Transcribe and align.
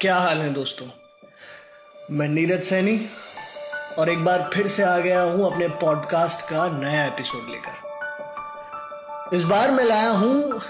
क्या 0.00 0.16
हाल 0.18 0.38
है 0.38 0.52
दोस्तों? 0.52 0.86
मैं 2.10 2.28
नीरज 2.28 2.62
सैनी 2.62 3.08
और 3.98 4.08
एक 4.08 4.24
बार 4.24 4.50
फिर 4.54 4.66
से 4.66 4.82
आ 4.82 4.98
गया 4.98 5.22
हूँ 5.22 5.52
अपने 5.52 5.68
पॉडकास्ट 5.68 6.40
का 6.40 6.68
नया 6.68 7.04
एपिसोड 7.06 7.50
लेकर। 7.50 9.36
इस 9.36 9.44
बार 9.44 9.70
मैं 9.70 9.84
लाया 9.84 10.10
हूँ 10.10 10.60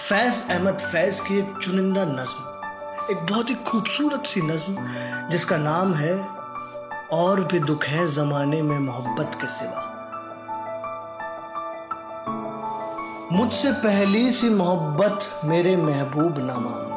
फैज 0.00 0.50
अहमद 0.50 0.78
फैज 0.92 1.20
की 1.20 1.38
एक 1.38 1.56
चुनिंदा 1.62 2.04
नज्म, 2.04 2.44
एक 3.10 3.26
बहुत 3.30 3.50
ही 3.50 3.54
खूबसूरत 3.54 4.26
सी 4.26 4.40
नज्म, 4.40 4.76
जिसका 5.30 5.56
नाम 5.56 5.94
है 5.94 6.14
और 7.12 7.44
भी 7.44 7.58
दुख 7.58 7.84
है 7.84 8.08
जमाने 8.08 8.62
में 8.62 8.78
मोहब्बत 8.78 9.38
के 9.40 9.46
सिवा। 9.46 9.90
मुझसे 13.32 13.72
पहली 13.72 14.30
सी 14.30 14.48
मोहब्बत 14.48 15.40
मेरे 15.44 15.76
महबूब 15.76 16.38
ना 16.38 16.58
मांग 16.58 16.93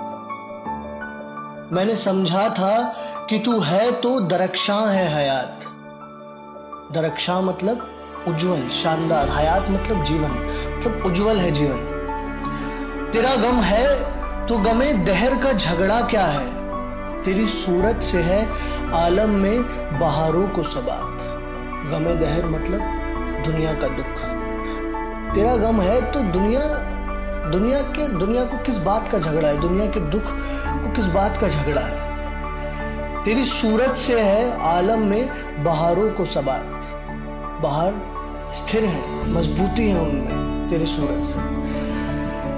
मैंने 1.74 1.96
समझा 1.96 2.50
था 2.50 2.74
कि 3.30 3.40
तू 3.40 3.60
है 3.60 3.92
तो 3.92 4.20
दरक्षा 4.20 4.76
है 4.76 5.08
हयात। 5.14 5.64
दरक्षा 6.94 7.42
मतलब 7.42 7.90
उज्जवल, 8.28 8.70
शानदार। 8.70 9.30
हयात 9.30 9.70
मतलब 9.70 10.04
जीवन 10.04 10.30
मतलब 10.30 11.04
उज्जवल 11.06 11.38
है 11.38 11.52
जीवन। 11.52 13.10
तेरा 13.14 13.36
गम 13.36 13.60
है 13.62 13.84
तो 14.48 14.58
गमे 14.58 14.94
दहर 14.94 15.38
का 15.38 15.54
झगड़ा 15.54 16.02
क्या 16.02 16.26
है? 16.26 16.46
तेरी 17.24 17.46
सूरत 17.46 18.04
से 18.04 18.22
है 18.22 18.40
आलम 18.94 19.30
में 19.30 19.64
बहारों 20.00 20.48
को 20.48 20.64
सबात 20.64 21.24
गमे 21.92 22.16
दहर 22.16 22.46
मतलब 22.46 22.80
दुनिया 23.46 23.74
का 23.74 23.88
दुख। 23.88 24.24
तेरा 25.36 25.56
गम 25.56 25.82
है 25.82 26.12
तो 26.12 26.20
दुनिया 26.20 26.62
दुनिया 27.52 27.82
के, 27.82 28.08
दुनिया 28.08 28.44
को 28.44 28.58
किस 28.58 28.78
बात 28.78 29.08
का 29.08 29.20
झगड़ा 29.20 29.48
है? 29.50 29.62
दुनिया 29.62 29.86
के 29.86 30.00
दुख 30.00 30.24
को 30.68 30.92
किस 30.92 31.06
बात 31.06 31.38
का 31.38 31.48
झगड़ा 31.48 31.82
है? 31.82 32.08
तेरी 33.24 33.46
सूरत 33.46 33.98
से 33.98 34.22
है, 34.22 34.62
आलम 34.62 35.00
में 35.00 35.30
बहारों 35.64 36.10
को 36.10 36.26
सबात 36.26 36.82
बाहर 37.64 37.94
स्थिर 38.54 38.84
है, 38.84 39.30
मजबूती 39.34 39.90
है 39.90 40.00
उनमें, 40.00 40.70
तेरी 40.70 40.86
सूरत 40.86 41.26
से। 41.26 41.58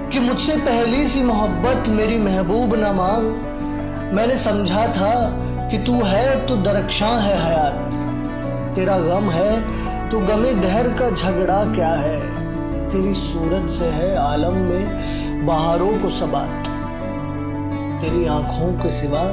कि 0.09 0.20
मुझसे 0.20 0.56
पहली 0.56 1.08
सी 1.08 1.22
मोहब्बत 1.22 1.84
मेरी 1.88 2.18
महबूब 2.18 2.76
ना 2.76 2.92
मांग। 2.94 3.26
मैंने 4.14 4.38
समझा 4.38 4.88
था 4.88 5.30
कि 5.72 5.78
तू 5.78 6.02
है 6.03 6.46
तो 6.46 6.56
दरक्षा 6.56 7.08
है 7.08 7.42
हयात। 7.42 7.94
तेरा 8.76 8.98
गम 8.98 9.30
है 9.30 9.62
तो 10.09 10.20
गमे 10.20 10.53
दहर 10.53 10.88
का 10.88 11.09
झगड़ा 11.09 11.76
क्या 11.76 11.90
है? 11.90 12.48
तेरी 12.92 13.14
सूरत 13.14 13.70
से 13.70 13.86
है 13.86 14.18
आलम 14.18 14.54
में, 14.54 15.45
बहारों 15.45 16.00
को 16.00 16.09
सबात। 16.09 16.68
तेरी 18.02 18.26
आँखों 18.26 18.84
के 18.84 18.92
सिवा 18.92 19.23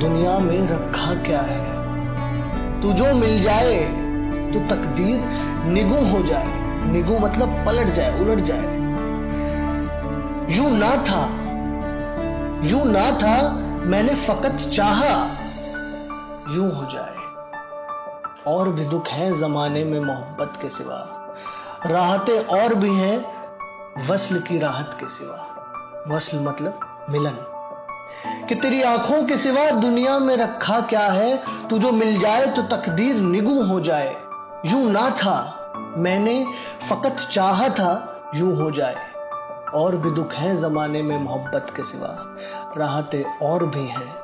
दुनिया 0.00 0.38
में 0.38 0.68
रखा 0.68 1.14
क्या 1.14 1.40
है? 1.40 1.76
तू 2.82 2.92
जो 2.92 3.14
मिल 3.14 3.42
जाए 3.42 3.84
तो 4.52 4.60
तकदीर 4.60 5.20
निगु 5.64 6.16
हो 6.16 6.22
जाए। 6.22 6.66
निगु 6.86 7.18
मतलब 7.18 7.66
पलट 7.66 7.86
जाए, 7.86 8.20
उलट 8.20 8.38
जाए। 8.38 8.76
यू 10.56 10.68
ना 10.68 10.96
था। 10.96 11.46
यू 12.68 12.84
ना 12.84 13.10
था, 13.10 13.52
मैंने 13.86 14.14
फकत 14.14 14.70
चाहा, 14.72 15.28
यूँ 16.54 16.72
हो 16.72 16.88
जाए। 16.92 17.16
और 18.46 18.68
भी 18.68 18.84
दुख 18.84 19.08
है 19.08 19.40
जमाने 19.40 19.84
में 19.84 20.00
मोहब्बत 20.00 20.52
के 20.62 20.68
सिवा। 20.68 21.15
राहतें 21.86 22.46
और 22.46 22.74
भी 22.74 22.94
हैं, 22.94 23.36
वसल 24.08 24.38
की 24.38 24.58
राहत 24.58 24.96
के 25.00 25.06
सिवा। 25.06 25.52
वसल 26.08 26.38
मतलब 26.38 27.06
मिलन। 27.10 27.36
कि 28.48 28.54
तेरी 28.54 28.82
आँखों 28.82 29.24
के 29.24 29.36
सिवा 29.36 29.70
दुनिया 29.70 30.18
में 30.18 30.36
रखा 30.36 30.80
क्या 30.80 31.08
है? 31.08 31.42
तू 31.68 31.78
जो 31.78 31.92
मिल 31.92 32.18
जाए 32.18 32.46
तो 32.46 32.62
तकदीर 32.62 33.16
निगु 33.16 33.62
हो 33.62 33.80
जाए। 33.80 34.16
यूँ 34.66 34.90
ना 34.90 35.10
था, 35.10 35.72
मैंने 35.98 36.46
फकत 36.90 37.16
चाहा 37.30 37.68
था 37.68 38.22
यूँ 38.34 38.56
हो 38.56 38.70
जाए। 38.70 38.96
और 39.74 39.96
भी 39.96 40.10
दुख 40.10 40.32
है 40.32 40.56
जमाने 40.56 41.02
में 41.02 41.18
मोहब्बत 41.18 41.66
के 41.76 41.82
सिवा। 41.82 42.36
राहतें 42.76 43.38
और 43.38 43.66
भी 43.66 43.86
हैं, 43.86 44.14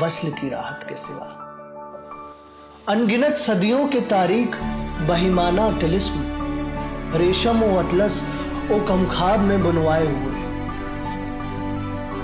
वसल 0.00 0.30
की 0.30 0.48
राहत 0.48 0.86
के 0.88 0.94
सिवा। 0.94 1.46
अनगिनत 2.88 3.34
सदियों 3.34 3.88
के 3.88 4.00
तारीख, 4.00 4.56
बहिमाना 5.08 5.78
तिलिस्म। 5.78 6.29
रेशम 7.12 7.60
व 7.60 7.76
अतलस 7.78 8.22
ओ 8.72 8.78
कमखाब 8.86 9.40
में 9.40 9.62
बुनवाए 9.62 10.04
हुए। 10.06 10.42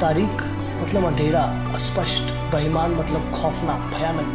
तारीख 0.01 0.43
मतलब 0.83 1.05
अंधेरा, 1.05 1.41
अस्पष्ट, 1.75 2.31
बेईमान 2.53 2.95
मतलब 2.95 3.33
खौफनाक, 3.33 3.91
भयानक। 3.95 4.29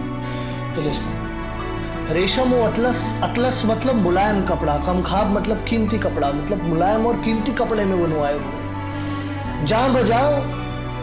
तिलिस्म 0.76 2.14
रेशम 2.14 2.54
व 2.54 2.60
अतलस 2.64 3.06
अतलस 3.24 3.62
मतलब 3.66 3.96
मुलायम 3.98 4.46
कपड़ा, 4.46 4.78
कमखाब 4.78 5.32
मतलब 5.32 5.64
कीमती 5.70 5.98
कपड़ा 6.00 6.32
मतलब 6.32 6.64
मुलायम 6.64 7.08
और 7.08 7.22
कीमती 7.24 7.52
कपड़े 7.54 7.86
में 7.86 8.02
बनवाए 8.02 8.34
हुए। 8.34 9.66
जहाँ 9.66 9.94
बजा 9.94 10.22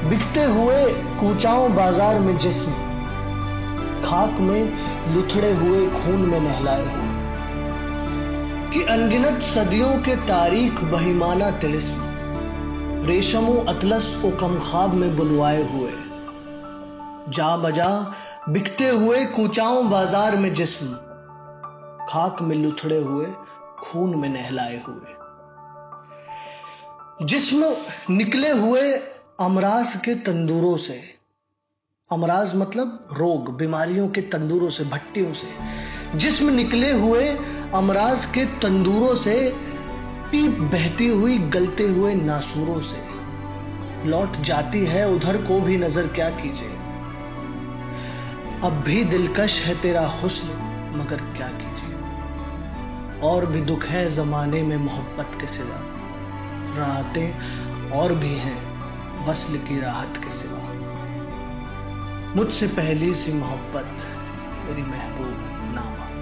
बिकते 0.09 0.45
हुए 0.53 0.85
कूचाओं 1.21 1.75
बाज़ार 1.75 2.19
में 2.19 2.37
जिस्म, 2.39 2.73
खाक 4.05 4.41
में, 4.41 4.63
लुथड़े 5.15 5.53
हुए 5.55 5.87
खून 5.91 6.29
में 6.29 6.41
नहलाए 6.41 6.83
हुए। 6.83 7.08
कि 8.73 8.83
अनगिनत 8.83 9.43
सदियों 9.43 9.93
के 10.03 10.17
तारीख 10.17 10.81
बहिमाना 10.85 11.51
तिलिस्म, 11.51 11.95
रेशमो 13.07 13.55
अतलस 13.69 14.09
ओ 14.25 14.31
कमखाब 14.31 14.95
में 14.95 15.17
बुलवाए 15.17 15.63
हुए 15.73 15.93
जा 17.29 17.57
बजा 17.57 17.89
बिकते 18.49 18.89
हुए 18.89 19.25
कूचाओं 19.25 19.89
बाज़ार 19.91 20.37
में 20.37 20.53
जिस्म, 20.55 20.87
खाक 22.09 22.43
में 22.43 22.57
लुथड़े 22.57 22.99
हुए 22.99 23.27
खून 23.81 24.15
में 24.15 24.29
नहलाए 24.29 24.79
हुए। 24.89 25.17
जिस्म 27.27 27.75
निकले 28.11 28.51
हुए 28.51 28.93
अमराज 29.41 29.95
के 29.95 30.15
तंदूरों 30.15 30.77
से, 30.77 31.01
अमराज 32.11 32.55
मतलब 32.57 33.07
रोग, 33.13 33.57
बीमारियों 33.57 34.09
के 34.09 34.21
तंदूरों 34.21 34.71
से, 34.71 34.85
भट्टियों 34.85 35.33
से, 35.33 35.49
जिस्म 36.19 36.51
निकले 36.51 36.93
हुए 36.93 37.25
अमराज 37.75 38.27
के 38.27 38.45
तंदूरों 38.45 39.15
से 39.15 39.57
पीप 40.31 40.59
बहती 40.59 41.07
हुई, 41.07 41.39
गलते 41.39 41.85
हुए 41.85 42.15
नासूरों 42.15 42.81
से। 42.81 43.19
लौट 44.09 44.37
जाती 44.37 44.87
है, 44.87 45.09
उधर 45.09 45.37
को 45.37 45.61
भी 45.61 45.77
नज़र 45.77 46.07
क्या 46.07 46.31
कीजिए। 46.31 46.69
अब 48.65 48.83
भी 48.87 49.05
दिलकश 49.05 49.63
है 49.63 49.81
तेरा 49.81 50.07
हुस्न, 50.07 50.47
मगर 50.97 51.17
क्या 51.17 51.49
कीजिए। 51.49 51.95
और 53.21 53.47
भी 53.47 53.61
दुख 53.61 53.85
है 53.85 54.15
जमाने 54.15 54.63
में 54.63 54.77
मोहब्बत 54.77 55.41
के 55.41 55.47
सिवा। 55.47 55.85
राहतें 56.79 57.35
और 57.91 58.13
भी 58.13 58.35
हैं, 58.35 58.63
वसल 59.27 59.57
की 59.57 59.81
राहत 59.81 60.17
के 60.17 60.31
सिवा। 60.31 60.79
मुझसे 62.37 62.67
पहली 62.67 63.15
सी 63.15 63.33
मोहब्बत, 63.33 63.91
मेरी 64.69 64.83
महबूब 64.83 65.37
नामा। 65.75 66.18